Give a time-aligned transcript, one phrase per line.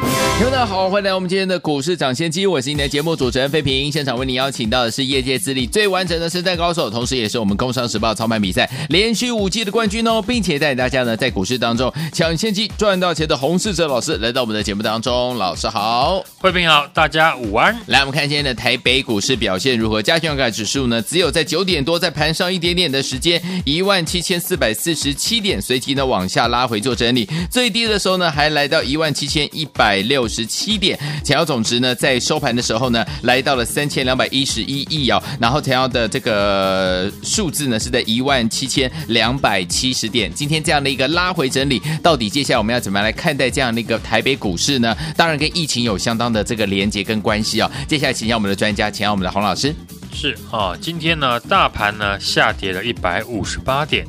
[0.00, 3.90] 听众大家好，欢迎来到我们今天的股市涨先机，我是你的节目主持人费平。
[3.90, 15.36] 现场为你邀请到的是业界资历最完整的实战高手，同时也是我们工商时报操盘比赛连续五季的冠军哦，并且带大家呢在股市当中抢先机赚到钱的洪世哲老师来到我们的节目当中。
[15.38, 17.76] 老师好，费平好，大家午安。
[17.86, 20.00] 来，我们看今天的台北股市表现如何？
[20.00, 30.28] 加权指数呢，只有在九点多在盘上一点点的时间，一万七千四百四十七点，随即呢往下拉回做整理，最低的时候呢还来到一万七千一百六。
[30.28, 35.18] 十七点，成交总值呢，在收盘的时候呢，来到了三千两百一十一亿哦。
[35.40, 40.30] 然后成交的这个数字呢，是在一万七千两百七十点。
[40.30, 44.94] 今天这样的一个拉回整理，到底接下来我们要怎么样来看待这样的一个台北股市呢？
[45.16, 47.70] 当然跟疫情有相当的这个连接跟关系哦。
[47.88, 49.74] 接下来请教我们的专家，请教我们的洪老师。
[50.12, 54.06] 是啊，今天呢，大盘呢下跌了一百五十八点，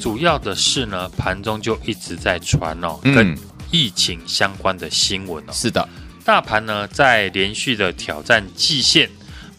[0.00, 3.38] 主要的是呢，盘中就一直在传哦，跟、嗯。
[3.70, 5.88] 疫情相关的新闻哦，是的，
[6.24, 9.08] 大盘呢在连续的挑战季线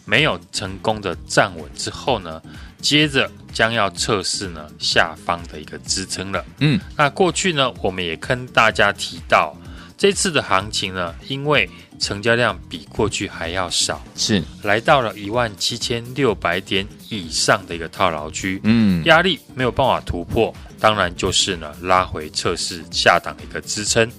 [0.04, 2.42] 没有成功的站稳之后呢，
[2.80, 6.44] 接着将要测试呢下方的一个支撑了。
[6.58, 9.56] 嗯，那过去呢我们也跟大家提到，
[9.96, 11.68] 这次的行情呢，因为
[12.02, 20.52] 成交量比过去还要少，是来到了一万七千六百点以上的一个套牢区，嗯，压力没有办法突破。
[20.80, 24.10] 当然就是呢，拉回测试下档一个支撑。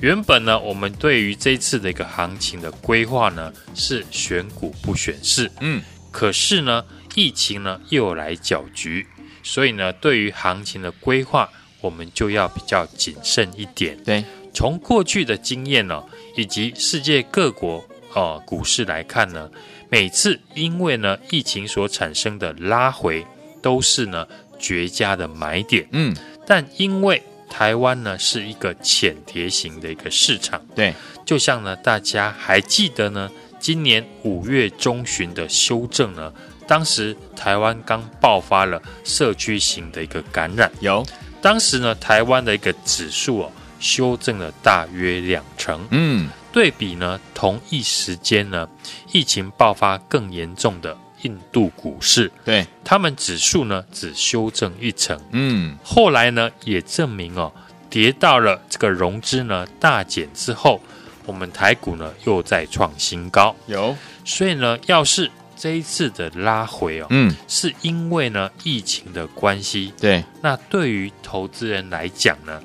[0.00, 5.52] 原本呢，我们对于这次的一个行情的规划呢，是选股不选市。
[5.60, 6.82] 嗯，可是呢，
[7.14, 9.06] 疫情呢又来搅局，
[9.42, 11.46] 所以呢，对于行情的规划，
[11.82, 14.02] 我们就要比较谨慎一点。
[14.04, 16.02] 对，从过去的经验呢，
[16.36, 17.84] 以及世界各国
[18.14, 19.50] 呃股市来看呢，
[19.88, 23.26] 每次因为呢疫情所产生的拉回，
[23.60, 24.26] 都是呢。
[24.62, 26.14] 绝佳的买点，嗯，
[26.46, 30.94] 但因为台湾呢是一个浅碟型的一个市场，对，
[31.24, 36.30] 就像呢大家还记得呢，今年五月中旬的修正呢，
[36.66, 41.02] 当时台湾刚爆发了社区型的一个感染，有，
[41.40, 48.68] 当时呢台湾的一个指数哦修正了大约两成，嗯，对比呢同一时间呢
[49.10, 50.96] 疫情爆发更严重的。
[51.22, 57.52] 印度股市，对，他们指数呢只修正一成，嗯，后来呢也证明哦，
[57.90, 60.80] 跌到了这个融资呢大减之后，
[61.26, 72.62] 我们台股呢又再创新高，有，所以呢，要是这一次的拉回哦，嗯，是因为呢疫情的关系，对，那对于投资人来讲呢，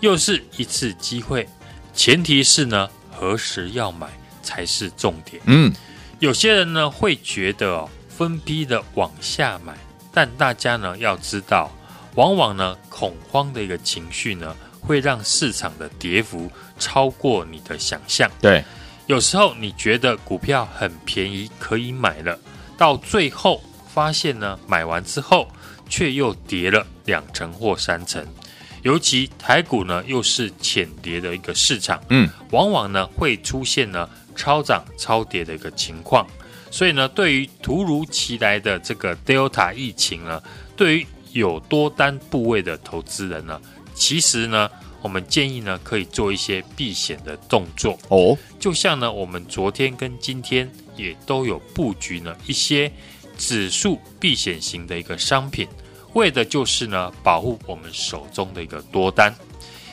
[0.00, 1.48] 又是一次机会，
[1.94, 4.08] 前提是呢何时要买
[4.42, 5.72] 才是重点，嗯。
[6.18, 9.76] 有些人呢会觉得哦，分批的往下买，
[10.12, 11.70] 但大家呢要知道，
[12.14, 18.30] 往往呢恐慌的一个情绪呢，会让市场的跌幅超过你的想象。
[18.40, 18.64] 对，
[19.06, 22.38] 有时候你觉得股票很便宜可以买了，
[22.78, 25.46] 到最后发现呢买完之后
[25.86, 28.26] 却又跌了两成或三成，
[28.86, 34.08] 尤其台股呢又是浅跌的一个市场，嗯，往往呢会出现呢。
[34.38, 36.26] 超涨超跌的一个情况，
[36.70, 40.42] 所以呢，对于突如其来的这个 Delta 疫情呢，
[40.76, 43.58] 对于有多单部位的投资人呢，
[43.94, 44.70] 其实呢，
[45.00, 48.36] 我们建议呢，可以做一些避险的动作哦。
[48.60, 52.92] 就像呢，我们昨天跟今天也都有布局呢一些
[53.38, 55.66] 指数避险型的一个商品，
[56.16, 59.34] 为的就是呢，保护我们手中的一个多单。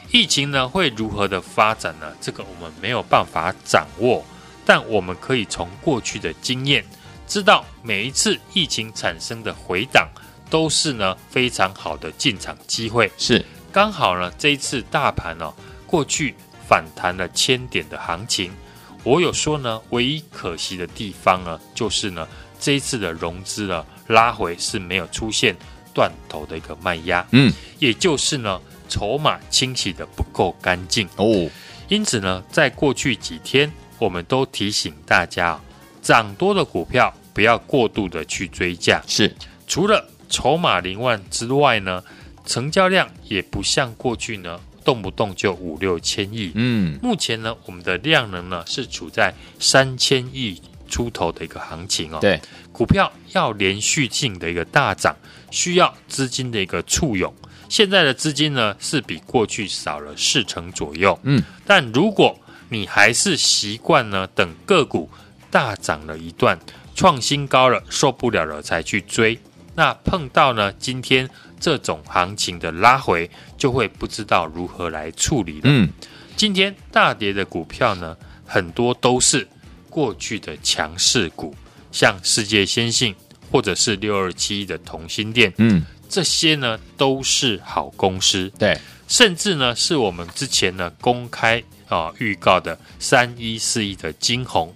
[0.10, 2.12] 疫情呢会如何的发展呢？
[2.22, 4.24] 这个我们没有办法掌握。
[4.66, 6.86] 但我们可以从过去的经验
[7.28, 10.08] 知道，每一次疫情产生的回档
[10.50, 13.12] 都是呢非常好的进场机会。
[13.18, 13.44] 是
[13.74, 15.54] 刚好呢这一次大盘呢、哦、
[15.86, 16.34] 过去
[16.66, 18.54] 反弹了千点的行情，
[19.04, 22.26] 我有说呢唯一可惜的地方呢就是呢
[22.58, 25.54] 这一次的融资呢拉回是没有出现
[25.94, 28.60] 断头的一个卖压，嗯，也就是呢
[28.90, 31.50] 筹码清洗的不够干净哦，
[31.88, 33.72] 因此呢在过去几天。
[34.00, 35.58] 我们都提醒大家，
[36.02, 39.02] 涨多的股票不要过度的去追价。
[39.08, 39.34] 是，
[39.66, 42.04] 除了筹码凌乱之外呢，
[42.46, 46.52] 成交量也不像过去呢，动不动就五六千亿。
[46.56, 52.18] 嗯，目前呢，我们的量能呢是处在三千亿出头的一个行情哦。
[52.20, 52.42] 对，
[52.74, 55.16] 股票要连续性的一个大涨，
[55.54, 57.32] 需要资金的一个簇拥。
[57.70, 61.18] 现在的资金呢是比过去少了四成左右。
[61.24, 62.38] 嗯，但如果
[62.70, 65.10] 你还是习惯呢等个股
[65.52, 66.60] 大涨了一段，
[66.96, 69.40] 创新高了，受不了了才去追，
[69.76, 71.30] 那碰到呢今天
[71.60, 75.62] 这种行情的拉回，就会不知道如何来处理了。
[75.66, 75.90] 嗯，
[76.36, 79.48] 今天大跌的股票呢，很多都是
[79.90, 81.56] 过去的强势股，
[81.92, 83.16] 像世界先进
[83.54, 85.54] 或者是六二七一的同心店。
[85.58, 85.86] 嗯。
[86.10, 88.78] 这些呢都是好公司，对，
[89.08, 94.72] 甚至呢是我们之前呢公开啊预告的三一四一的金红，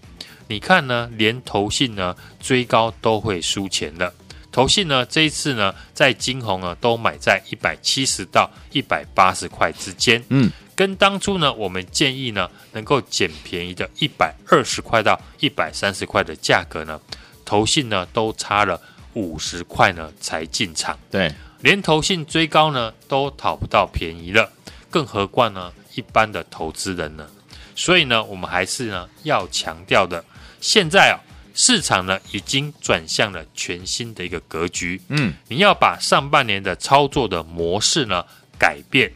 [0.48, 4.12] 你看呢，连投信呢追高都会输钱的，
[4.52, 17.00] 投信呢这一次呢在金红呢都买在一百七十到一百八十块之间，嗯，跟当初呢我们建议呢能够捡便宜的一百二十块到一百三十块的价格呢，
[17.48, 18.80] 投信呢都差了。
[19.14, 24.52] 五十块呢才进场，对，连投信追高呢都讨不到便宜了，
[24.92, 27.28] 更何况呢一般的投资人呢？
[27.76, 30.24] 所以呢，我们还是呢要强调的，
[30.62, 31.18] 现在啊
[31.56, 38.24] 市场呢已经转向了全新的一个格局，嗯，你要把上半年的操作的模式呢
[38.60, 39.12] 改变。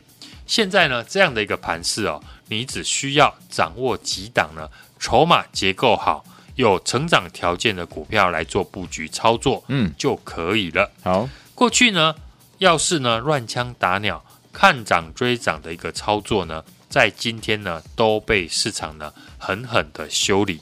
[0.48, 4.68] 现在呢这样的一个盘势哦，你只需要掌握几档呢
[4.98, 6.26] 筹码结构好。
[6.56, 10.92] 有成长条件的股票来做布局操作，嗯，就可以了。
[11.04, 12.16] 好，过去呢，
[12.58, 20.60] 要是呢乱枪打鸟、看涨追涨的一个操作呢，在今天呢都被市场呢狠狠的修理。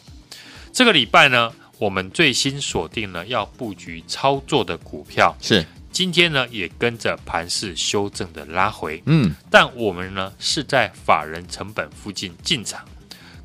[0.72, 12.86] 这个礼拜呢，我们最新锁定了要布局操作的股票，是今天呢也跟着盘势修正的拉回，嗯，但我们呢是在法人成本附近进场，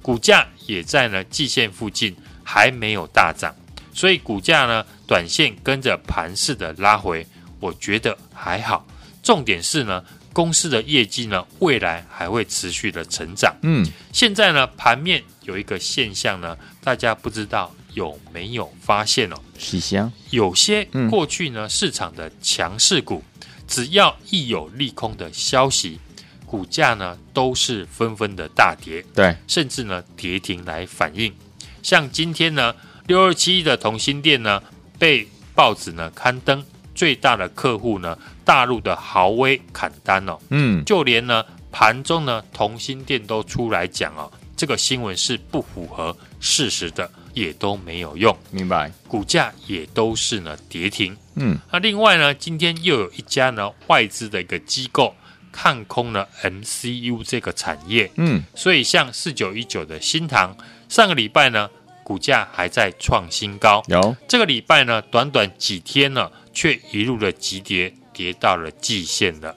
[0.02, 2.14] 股价也在呢季线附近。
[2.44, 3.54] 还没有大涨，
[3.92, 7.26] 所以股价呢，短线跟着盘势的拉回，
[7.58, 8.86] 我觉得还好。
[9.22, 13.56] 重点是呢，公司的业绩呢，未来还会持续的成长。
[13.62, 19.36] 嗯，现在呢，盘面有一个现象呢，大家不知道有没有发现哦？
[19.58, 23.24] 是香，有些过去呢，市场的强势股，
[23.66, 25.98] 只要一有利空的消息，
[26.44, 31.32] 股价呢都是纷纷的大跌，对，甚至呢跌停来反应。
[31.84, 32.74] 像今天呢，
[33.06, 34.60] 六二七一的同心店呢，
[34.98, 36.64] 被报纸呢刊登
[36.94, 48.90] 最大的客户呢，大陆的豪威砍单哦，嗯，就连呢盘中呢同心店都出来讲哦，这个新闻是不符合事实的，也都没有用，明白？
[49.06, 55.14] 股价也都是呢跌停，嗯，那另外呢，今天又有一家呢外资的一个机构
[55.52, 60.56] 看空了 MCU 这个产业，嗯，所以像四九一九的新唐。
[60.94, 61.68] 上个礼拜呢，
[62.04, 63.82] 股价还在创新高。
[63.88, 69.56] 有这个礼拜呢，短短几天呢，却一路的急跌，跌到了季线了。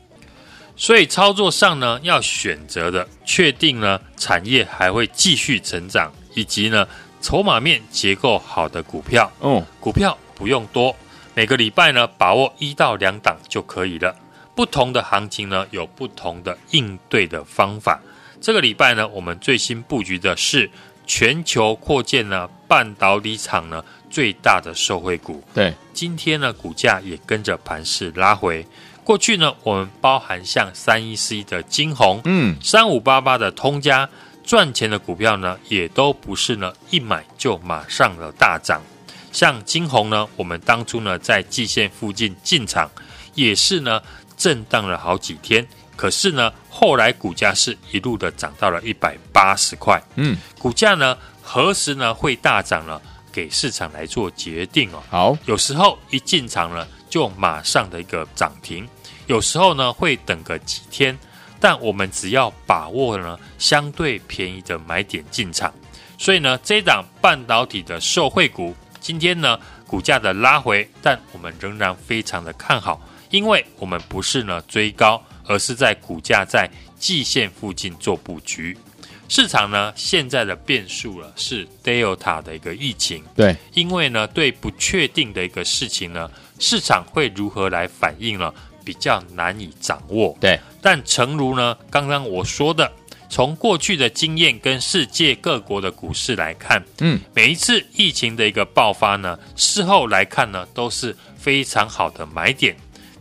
[0.75, 6.87] 所以操作上呢，要选择的确定呢，产业还会继续成长，以及呢，
[7.21, 9.31] 筹码面结构好的股票。
[9.37, 10.95] 哦，股票不用多，
[11.35, 14.15] 每个礼拜呢，把握一到两档就可以了。
[14.55, 18.01] 不同的行情呢，有不同的应对的方法。
[18.41, 20.67] 这个礼拜呢，我们最新布局的是。
[21.07, 25.41] 全球扩建呢，半导体厂呢，最大的受惠股。
[25.53, 28.63] 对，今天呢，股价也跟着盘势拉回。
[29.03, 34.07] 过去呢，我们包含像三一四一的金红，嗯，三五八八的通家，
[34.43, 38.81] 赚钱的股票呢，也都不是呢一买就马上的大涨。
[39.31, 42.91] 像金红呢，我们当初呢在季线附近进场，
[43.33, 44.01] 也是呢
[44.35, 45.65] 震荡了好几天。
[45.95, 49.99] 可是呢，后来股价是一路的涨到了一百八十块。
[50.13, 53.01] 嗯，股价呢何时呢会大涨呢？
[53.31, 55.01] 给市场来做决定哦。
[55.09, 58.87] 好，有时候一进场呢就马上的一个涨停，
[59.25, 61.17] 有时候呢会等个几天。
[61.59, 65.73] 但我们只要把握呢相对便宜的买点进场。
[66.19, 75.19] 所以呢，这档半导体的受惠股今天呢股价的拉回，但我们仍然非常的看好，因为我们不是呢追高。
[75.47, 78.77] 而是在股价在季线附近做布局。
[79.29, 83.23] 市场呢，现在的变数了是 Delta 的一个疫情。
[83.35, 88.53] 对，因为呢，对不确定的一个事情呢，市场会如何来反应呢？
[88.85, 90.37] 比较难以掌握。
[90.39, 92.89] 对，但诚如呢，刚刚我说的，
[93.29, 102.77] 从过去的经验跟世界各国的股市来看，嗯，每一次疫情的一个爆发呢，事后来看呢，都是非常好的买点。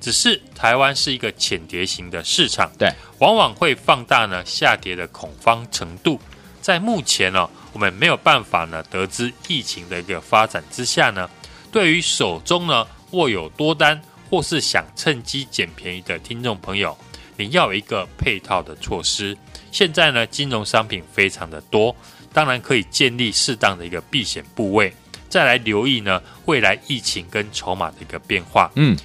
[0.07, 6.21] 只是台湾是一个浅碟型的市场，对，往往会放大呢下跌的恐慌程度。
[6.63, 11.29] 在目前呢、哦，我们没有办法呢得知疫情的一个发展之下呢，
[11.73, 16.97] 对于手中呢握有多单或是想趁机捡便宜的听众朋友，
[17.37, 19.37] 你要有一个配套的措施。
[19.73, 21.93] 现在呢，金融商品非常的多，
[22.33, 24.95] 当然可以建立适当的一个避险部位，
[25.29, 28.71] 再来留意呢未来疫情跟筹码的一个变化。
[28.77, 28.97] 嗯，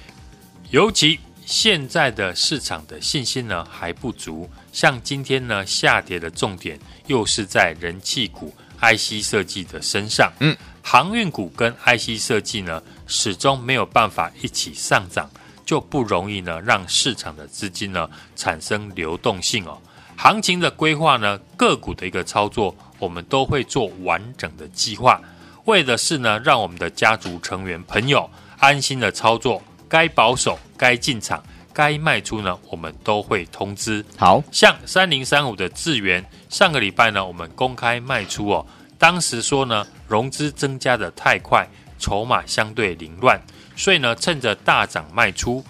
[0.72, 10.32] 尤其现在的市场的信心呢还不足，像今天呢下跌的重点又是在人气股 IC 设计的身上。
[10.40, 15.30] 嗯，航运股跟 IC 设计呢始终没有办法一起上涨，
[15.66, 19.78] 就不容易呢让市场的资金呢产生流动性哦。
[20.16, 25.20] 行情的规划呢，个股的一个操作，我们都会做完整的计划，
[25.66, 34.02] 为的是呢，让我们的家族成员朋友安心的操作，该保守、该进场、该卖出呢，我们都会通知。
[34.16, 41.68] 好，像三零三五的智源，上个礼拜呢，我们公开卖出哦，当时说呢，融资增加的太快，
[41.98, 43.38] 筹码相对凌乱，
[43.76, 45.62] 所以呢，趁着大涨卖出，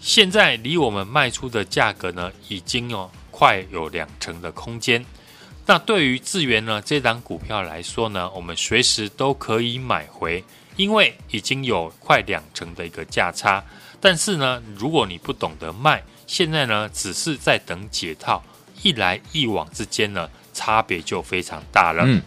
[0.00, 3.10] 现在离我们卖出的价格呢，已经哦。
[3.38, 5.04] 快有两成的空间，
[5.66, 10.42] 那对于智源呢，这档股票来说呢，我们随时都可以买回，
[10.76, 13.64] 因为已经有快两成的一个价差。
[14.00, 18.42] 但是呢，如果你不懂得卖，现在呢只是在等解套，
[18.82, 22.04] 一来一往之间呢，差别就非常大了。
[22.06, 22.22] 嗯，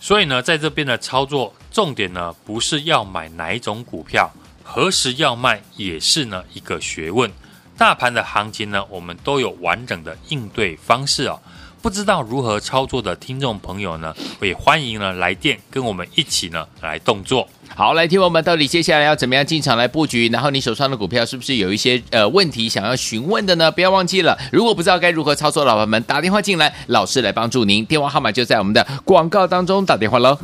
[0.00, 4.30] 所以呢，在这边的操作重点呢，不是要买哪一种股票，
[4.64, 7.30] 何时要卖也是呢一个学问。
[7.78, 11.40] 大盘的行情呢，我们都有完整的应对方式哦。
[11.82, 17.48] 不知道如何操作的听众朋友呢，也欢迎呢来电跟我们一起呢来动作。
[17.74, 20.28] 好，来听我们到底接下来要怎么样进场来布局？
[20.28, 23.70] 然后你手上的股票是不是有一些呃问题想要询问的呢？
[23.70, 27.84] 不要忘记了，如果不知道该如何操作，老板们打电话进来，老师来帮助您。
[27.86, 30.36] 电话号码就在我们的广告当中，打电话喽。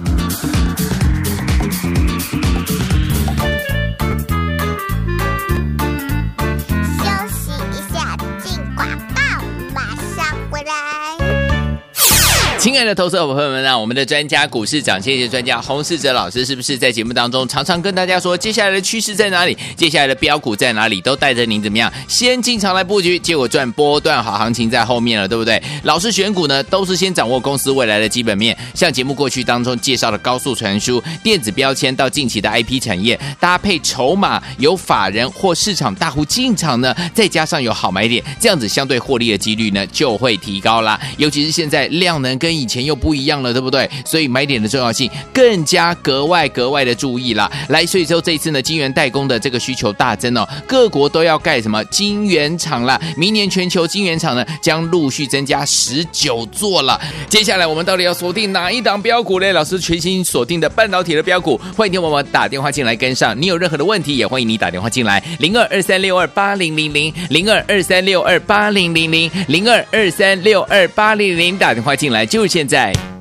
[12.66, 19.56] 亲爱的投资者朋友们啊，我们的专家股市长，谢谢专家洪世哲老师是不是在节目当中常常跟大家说，接下来的趋势在哪里？
[19.76, 21.00] 接下来的标股在哪里？
[21.00, 25.62] 都带着您怎么样先进场来布局，结果赚波段好行情在后面了，对不对？
[25.84, 41.00] 老师选股呢，都是先掌握公司未来的基本面，像节目过去当中介绍的高速传输、电子标签到近期的 IP 产业，搭配筹码有法人或市场大户进场呢，再加上有好买点，这样子相对获利的几率呢就会提高啦。
[41.16, 43.88] 尤其是现在量能跟以前又不一样了，对不对？
[44.04, 47.50] 所以买点的重要性更加格外格外的注意啦。
[47.68, 52.98] 来，所以说这一次呢，晶圆代工的这个需求大增哦，各国都要盖什么晶圆厂啦。
[53.16, 56.98] 明年全球晶圆厂呢将陆续增加十九座了。
[57.28, 59.52] 接下来我们到底要锁定哪一档标股呢？
[59.52, 63.38] 老师全新锁定的半导体的标股，欢迎听我们打电话进来跟上。
[63.38, 72.45] 你有任何的问题，也欢迎你打电话进来，零二二三六二八零零零，零二二三六二八零零零，零二二三六二八零零，打电话进来就。
[72.46, 73.15] 现在。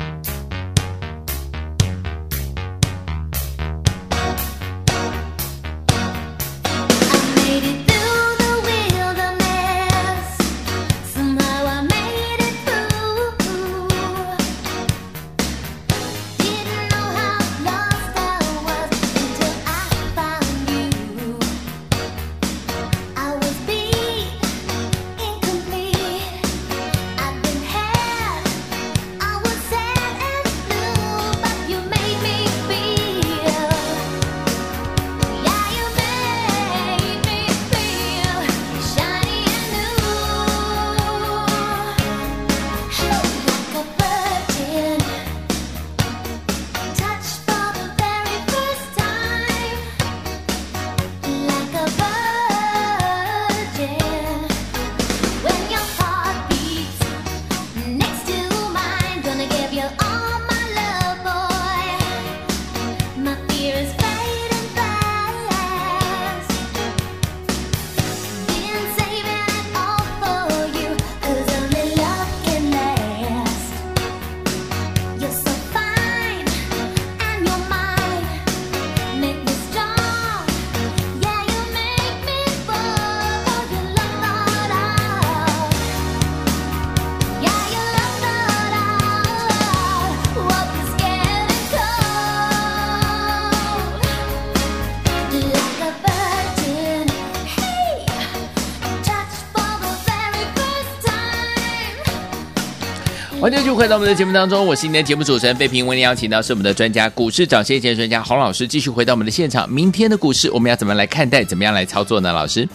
[103.75, 109.69] 迎回到我们的节目当中，我是你的节目主持人费平，为您邀请到是我们的专家股市涨先机专家洪老师，继续回到我们的现场。
[109.69, 111.43] 明天的股市我们要怎么来看待？
[111.43, 112.31] 怎么样来操作呢？
[112.31, 112.65] 老师，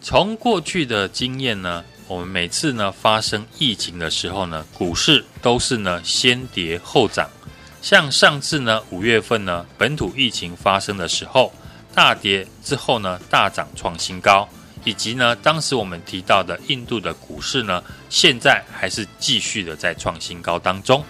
[0.00, 7.28] 从过去的经验呢，我们每次呢发生疫情的时候呢，股市都是呢先跌后涨。
[7.82, 11.52] 像上次呢五月份呢本土疫情发生的时候，
[11.94, 14.48] 大跌之后呢大涨创新高。
[14.84, 21.04] 以及呢，当时我们提到的印度的股市呢，现在还是继续的在创新高当中。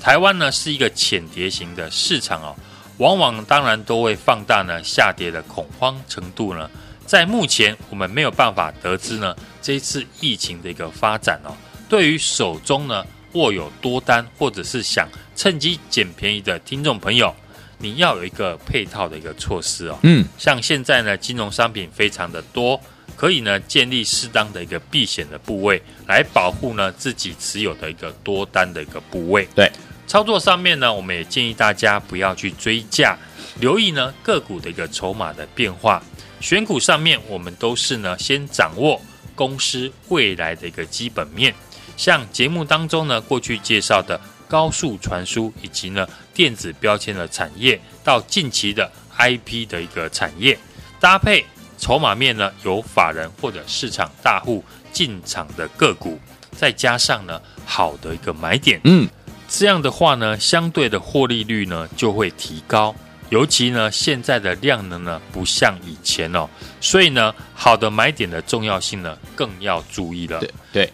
[0.00, 2.54] 台湾呢是一个浅碟型的市场哦，
[2.98, 6.70] 往往当然都会放大呢下跌的恐慌程度呢。
[7.04, 11.56] 在目前我们没有办法得知呢这一次疫情的一个发展哦，
[11.88, 17.34] 对于手中呢握有多单或者是想趁机捡便宜的听众朋友，
[17.78, 19.98] 你要有一个配套的一个措施哦。
[20.02, 22.80] 嗯，像现在呢金融商品非常的多。
[23.14, 29.46] 可以呢，建立适当的一个避险的部位，来保护呢自己持有的一个多单的一个部位。
[29.54, 29.70] 对，
[30.06, 33.16] 操作上面呢，我们也建议大家不要去追价，
[33.60, 36.02] 留意呢个股的一个筹码的变化。
[36.40, 39.00] 选股上面，我们都是呢先掌握
[39.34, 41.54] 公司未来的一个基本面，
[41.96, 50.58] 像节目当中呢过去介绍的高速传输以及呢电子标签的产业，到近期的 IP 的一个产业
[51.00, 51.44] 搭配。
[51.78, 56.18] 筹码面呢，有法人或者市场大户进场的个股，
[56.52, 59.08] 再加上呢好的一个买点，嗯，
[59.48, 62.94] 这样的话呢，相对的获利率呢就会提高。
[63.28, 66.48] 尤其呢现在的量能呢不像以前哦，
[66.80, 70.38] 所以呢好的买点的重要性呢更要注意了。
[70.38, 70.92] 对对，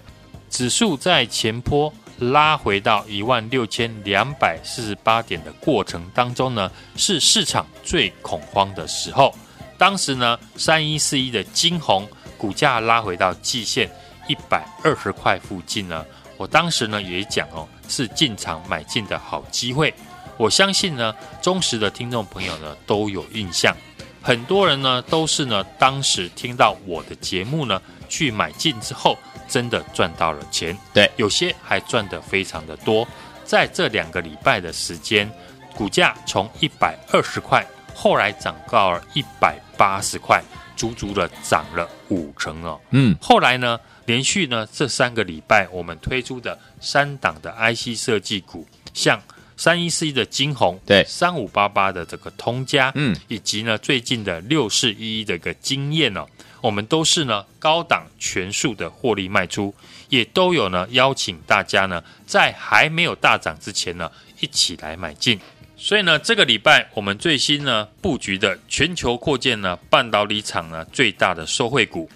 [0.49, 9.35] 指数在前坡拉回到一万六千两百四十八点的过程当中呢，是市场最恐慌的时候。
[9.83, 12.09] 当时呢，三一四一的金红
[12.39, 13.91] 股价拉回到季线
[14.29, 19.93] 一百二十块附近呢，我当时呢也讲哦，是进场买进的好机会。
[20.37, 23.77] 我相信呢，忠实的听众朋友呢都有印象，
[24.23, 30.79] 很多人呢都是呢当时听到我的节目呢去买进之后，真的赚到了钱。
[30.95, 33.05] 对，有些还赚得非常的多。
[33.45, 35.29] 在这两个礼拜的时间，
[35.75, 37.67] 股价从一百二十块。
[37.95, 40.43] 后来涨到了一百八十块，
[40.77, 42.81] 足足的涨了五成哦。
[42.91, 49.21] 嗯，后来呢，连续呢这三个礼拜，我们推出的三档的 IC 设计股，像
[49.57, 56.27] 三一四一的金红，对，三五八八的这个通家，嗯，以及呢最近的六四一一的一个经验哦，
[56.61, 59.73] 我们都是呢高档全数的获利卖出，
[60.09, 65.39] 也都有呢邀请大家呢在还没有大涨之前呢一起来买进。
[65.85, 72.09] 所以呢，这个礼拜我们最新呢布局的全球扩建呢半导体厂呢最大的受惠股，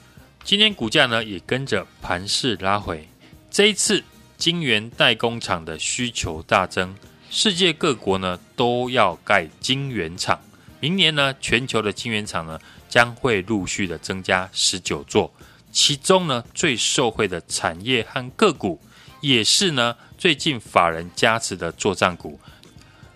[0.45, 3.09] 今天股价呢也跟着盘势拉回。
[3.51, 4.05] 这一次
[4.39, 6.95] 晶圆代工厂的需求大增，
[7.29, 10.39] 世界各国呢都要盖晶圆厂。
[10.79, 15.35] 明年呢，全球的晶圆厂呢将会陆续的增加十九座，
[15.73, 18.81] 其中呢最受惠的产业和个股，
[19.21, 22.39] 也是呢最近法人加持的作帐股。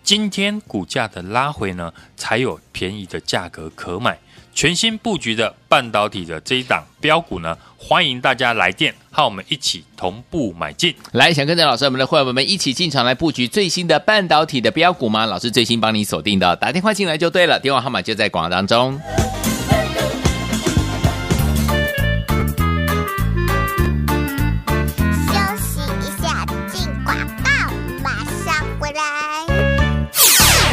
[0.03, 4.19] 今天股价的拉回呢，才有便宜的价格可买。
[4.53, 10.93] 全新布局的半导体的这一档标股呢，欢迎大家来电，和我们一起同步买进。
[11.13, 15.25] 来，想跟着老师我们的会员们一起进场来布局最新的半导体的标股吗？
[15.25, 19.01] 老师最新帮你锁定的，打电话进来就对了，电话号码就在广告当中。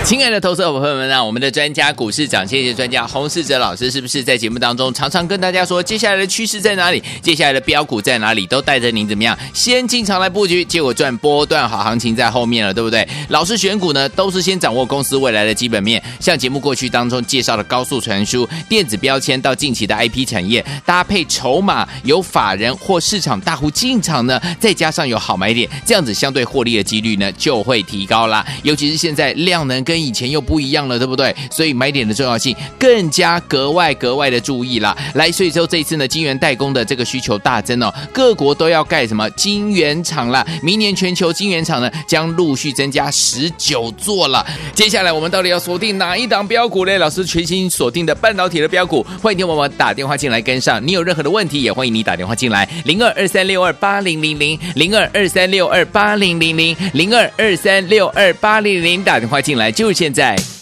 [0.07, 7.03] 亲爱的投资者朋友们啊，我们的专家股市长，谢谢专家洪世哲老师是不是在节目当中常常跟大家说，接下来的趋势在哪里？
[7.21, 8.47] 接下来的标股在哪里？
[8.47, 13.05] 都带着您怎么样先进场来布局，结果赚波段好行情在后面了，对不对？
[13.27, 28.45] 老师选股呢，都是先掌握公司未来的基本面，像节目过去当中介绍的高速传输、电子标签到近期的 IP 产业，搭配筹码有法人或市场大户进场呢，再加上有好买点，这样子相对获利的几率呢就会提高啦。
[28.63, 31.35] 尤其是现在量能跟跟以前又不一样了，对不对？
[31.49, 34.95] 所以买点的重要性更加格外格外的注意了。
[35.15, 40.45] 来，所以说这一次呢，晶圆代工的这个需求大增哦，各国都要盖什么晶圆厂了。
[40.61, 44.45] 明年全球晶圆厂呢将陆续增加十九座了。
[44.75, 46.95] 接下来我们到底要锁定哪一档标股呢？
[46.99, 50.79] 老师全新锁定的半导体的标股，欢迎听我们打电话进来跟上。
[50.85, 59.86] 你有任何的问题，也欢迎你打电话进来，零二二三六二八零零零，零二二三六二八零零零，零二二三六二八零零，打电话进来就。
[59.87, 60.56] 就现在。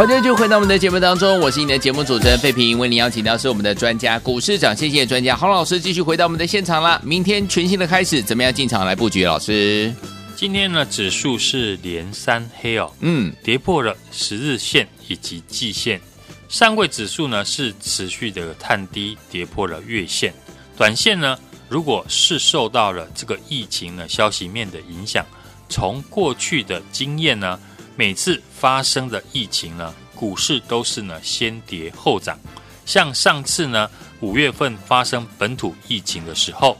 [0.00, 6.98] 欢迎就回到我们的节目当中，我是你的节目主持人费平，为您邀请到是我们的专家股市长，谢谢专家洪老师，继续回到我们的现场啦。
[7.04, 9.26] 明天全新的开始，怎么样进场来布局？
[9.26, 9.94] 老师，
[10.34, 16.00] 今天呢，指数是连三黑哦，嗯，跌破了十日线以及季线，
[16.48, 20.32] 上柜指数呢是持续的探低，跌破了月线，
[20.78, 25.26] 短线呢，如果是受到了这个疫情的消息面的影响，
[25.68, 27.60] 从过去的经验呢。
[28.00, 32.40] 每次发生的疫情呢，股市都是呢先跌后涨。
[32.86, 36.78] 像上次呢五月份发生本土疫情的时候，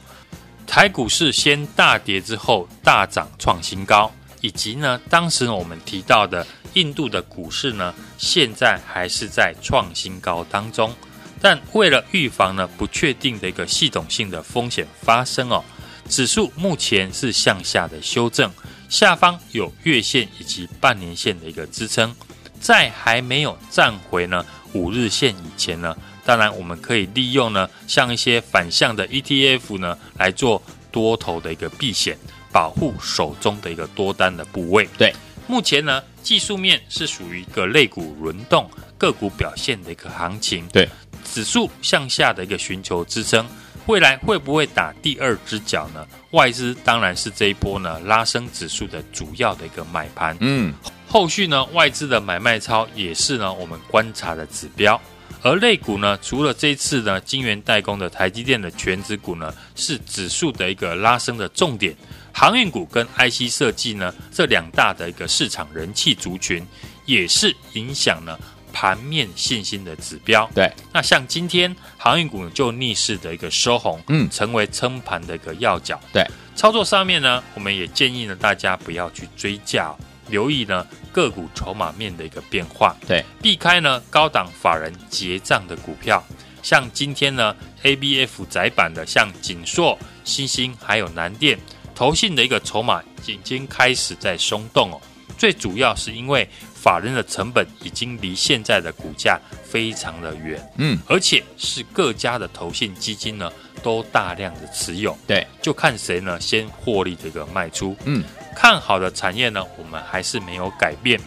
[0.65, 10.91] 台股市先大跌之后大涨创新高，以及呢当时我们提到的印度的股市呢，现在还是在创新高当中。
[11.39, 15.63] 但为了预防呢不确定的一个系统性的风险发生哦，
[16.09, 18.51] 指数目前是向下的修正。
[18.91, 22.13] 下方有月线以及半年线的一个支撑，
[22.59, 32.17] 在还没有站回呢五日线以前呢，当然我们可以利用呢像一些反向的 ETF 呢来做多头的一个避险，
[32.51, 34.87] 保护手中的一个多单的部位。
[34.97, 35.15] 对，
[35.47, 40.67] 目前呢技术面是属于一个类股轮动、个股表现的一个行情。
[40.67, 40.89] 对，
[41.23, 43.47] 指数向下的一个寻求支撑。
[43.91, 46.07] 未来会不会打第二只脚呢？
[46.29, 50.37] 外资当然是这一波呢拉升指数的主要的一个买盘。
[50.39, 50.73] 嗯，
[51.09, 54.99] 后续呢外资的买卖超也是呢我们观察的指标。
[55.43, 61.93] 而类股呢，除了这一次呢晶圆代工的台积电的权值股呢是指数的一个拉升的重点，
[62.31, 66.65] 航运股跟 IC 设计呢这两大的一个市场人气族群
[67.05, 68.39] 也是影响呢。
[68.73, 75.99] 盘面信心的指标，对，那像今天航运股就逆势的一个收红，嗯，成为撑盘的一个要角。
[76.11, 79.93] 对，操作上面呢，我们也建议呢大家不要去追价，
[80.29, 86.23] 留意呢个股筹码面的一个变化，对，避开呢高档法人结账的股票，
[86.63, 91.59] 像今天呢 ABF 窄板的，像锦硕、新兴还有南电，
[91.93, 95.01] 投信的一个筹码已经开始在松动哦，
[95.37, 96.47] 最主要是因为。
[96.81, 103.51] 法人的成本已经离现在的股价非常的远，嗯，而且是各家的投信基金呢
[103.83, 108.23] 都大量的持有，对，就看谁呢先获利这个卖出，嗯，
[108.55, 111.19] 看好的产业呢我们还是没有改变，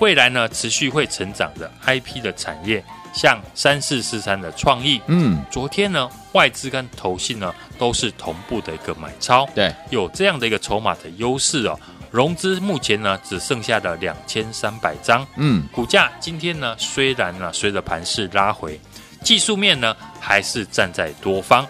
[0.00, 11.78] 未来呢持续会成长的 IP 的产业，像三四四三的创意，嗯，昨天呢外资跟投信呢都是同步的一个买超，对，有这样的一个筹码的优势哦。
[12.16, 18.80] 融资目前呢只剩下了两千三百张，嗯，股价今天呢虽然呢随着盘势拉回，
[19.22, 21.66] 技术面呢还是站在多方，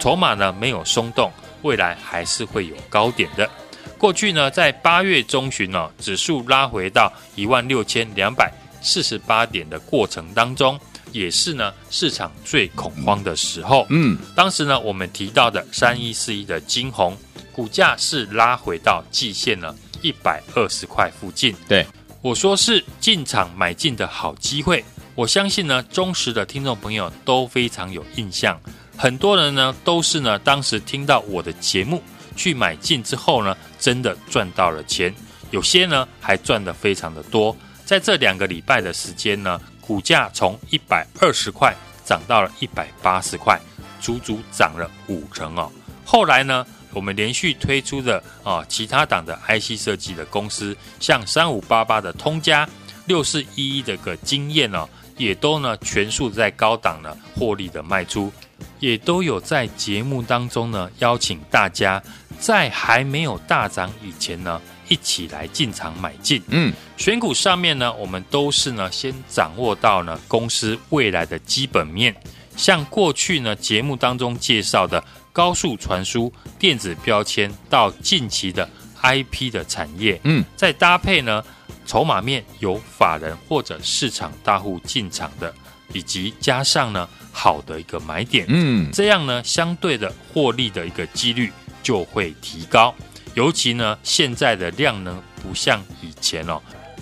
[0.00, 1.30] 筹码呢没有松动，
[1.62, 3.48] 未来还是会有高点的。
[3.96, 10.76] 过去呢在八月中旬呢指数拉回到一万六千两百四十八点的过程当中，
[11.12, 17.16] 也是呢市场最恐慌的时候，嗯，当时呢我们提到的三一四一的晶宏。
[17.56, 21.56] 股价是拉回到季线了一百二十块附近。
[21.66, 21.86] 对，
[22.20, 24.84] 我说是进场买进的好机会。
[25.14, 28.60] 我相信呢，忠实的听众朋友都非常有印象。
[28.94, 32.02] 很多人呢都是呢，当时听到我的节目
[32.36, 35.14] 去买进之后呢，真的赚到了钱。
[35.50, 37.56] 有些呢还赚得非常的多。
[37.86, 43.58] 在这两个礼拜的时间呢，股价从一百二十块涨到了一百八十块，
[43.98, 45.72] 足足涨了五成哦。
[46.04, 46.66] 后来呢，
[46.96, 52.66] 我们连续推出的啊，其他档的 IC 设计的公司，像三五八八的通家、
[53.04, 58.32] 六四一一的个经验哦，也都呢全数在高档呢获利的卖出，
[58.80, 62.02] 也都有在节目当中呢邀请大家
[62.40, 66.42] 在还没有大涨以前呢一起来进场买进。
[66.48, 72.16] 嗯，选股上面呢，我们都是呢先掌握到呢公司未来的基本面，
[72.56, 75.04] 像过去呢节目当中介绍的。
[75.36, 78.66] 高速传输、电子标签到近期的
[79.02, 81.44] IP 的产业，嗯，再搭配呢
[81.84, 85.52] 筹码面有法人或者市场大户进场的，
[85.92, 92.94] 以及加上呢好的一个买点，嗯，这样呢相对的获利的一个几率就会提高。
[93.34, 96.58] 尤其呢现在的量能不像以前哦，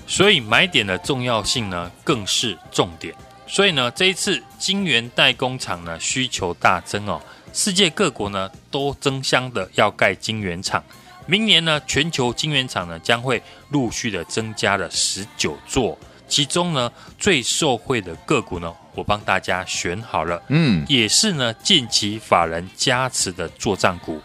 [0.08, 3.14] 所以买点的重要性呢更是重点。
[3.46, 7.22] 所以呢这一次晶圆代工厂呢需求大增哦。
[7.54, 10.82] 世界各国呢都争相的要盖晶圆厂，
[11.24, 13.40] 明年呢全球晶圆厂呢将会
[13.70, 24.20] 陆续的增加了十九座，其中呢最受惠的个股呢，我帮大家选好了，嗯，也是呢近期法人加持的作战股，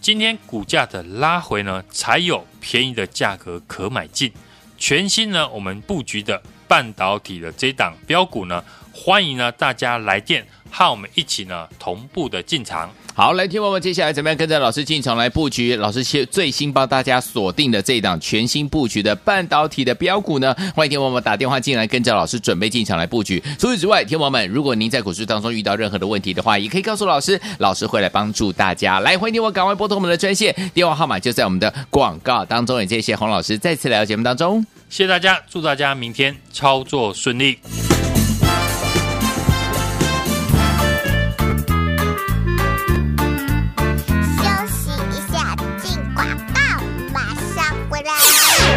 [0.00, 4.32] 今天股价的拉回呢，才有便宜的价格可买进，
[4.78, 12.90] 全新呢我们布局的半导体的这档标股呢，欢迎呢大家来电，和我们一起呢同步的进场。
[13.12, 15.76] 好，来听我们接下来怎么样跟着老师进场来布局？
[15.76, 20.54] 老师最新帮大家锁定的这一档全新布局的半导体的标股呢？
[20.74, 23.42] 欢迎听我们打电话进来，跟着老师准备进场来布局。
[23.58, 29.00] 除此之外，听我们，如果您在股市当中遇到任何的问题的话，也可以告诉老师，老师会来帮助大家。
[29.00, 32.80] 来，欢迎听我赶快拨通我们的专线，电话号码就在我们的广告当中。
[32.80, 37.58] 也谢谢洪老师再次来到节目当中，谢谢大家，祝大家明天操作顺利。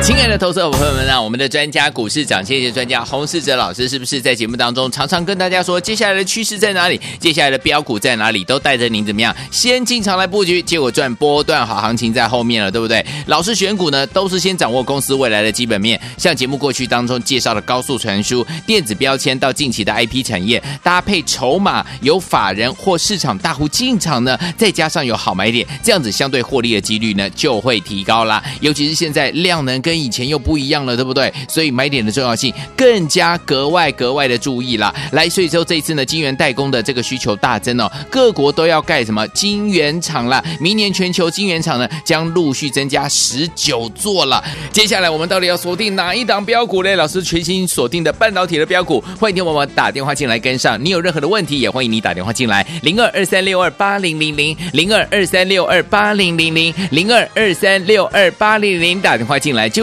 [0.04, 7.00] 亲爱的投资者朋友们啊，我们的专家股市长，谢谢专家洪世哲老师，是不是在节目当中常常跟大家说，接下来的趋势在哪里？
[7.22, 8.44] 接下来的标股在哪里？
[8.44, 13.06] 都带着您怎么样，先进场来布局，结果赚波段好行情在后面了，对不对？
[13.28, 28.44] 老师选股呢，都是先掌握公司未来的基本面，像节目过去当中介绍的高速传输、电子标签到近期的 IP 产业，搭配筹码有法人或市场大户进场呢，再加上有好买点，这样子相对获利的几率呢就会提高啦。
[28.60, 31.32] 尤其是现在量能跟跟以前又不一样了，对不对？
[31.48, 34.92] 所以买点的重要性更加格外格外的注意啦。
[35.12, 40.44] 来，所以说这一次呢，晶圆代工的这个需求大增哦，各国都要盖什么晶圆厂啦。
[40.60, 44.44] 明年全球晶圆厂呢将陆续增加十九座了。
[44.72, 46.96] 接下来我们到底要锁定哪一档标股呢？
[46.96, 50.84] 老师全新锁定的半导体的标股，欢迎听我们打电话进来跟上。
[50.84, 59.83] 你有任何的问题，也欢迎你打电话进来，零二二三六二八零零零，零二二三六二八零零零，零二二三六二八零零，打电话进来就。